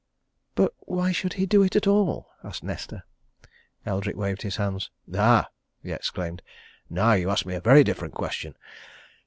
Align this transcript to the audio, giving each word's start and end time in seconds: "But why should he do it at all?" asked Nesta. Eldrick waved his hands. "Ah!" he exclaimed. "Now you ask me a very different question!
"But 0.55 0.73
why 0.79 1.11
should 1.11 1.33
he 1.33 1.45
do 1.45 1.61
it 1.61 1.75
at 1.75 1.85
all?" 1.85 2.31
asked 2.43 2.63
Nesta. 2.63 3.03
Eldrick 3.85 4.15
waved 4.15 4.41
his 4.41 4.55
hands. 4.55 4.89
"Ah!" 5.15 5.51
he 5.83 5.91
exclaimed. 5.91 6.41
"Now 6.89 7.13
you 7.13 7.29
ask 7.29 7.45
me 7.45 7.53
a 7.53 7.61
very 7.61 7.83
different 7.83 8.15
question! 8.15 8.55